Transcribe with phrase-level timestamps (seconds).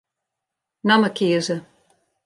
[0.87, 1.61] Namme kieze.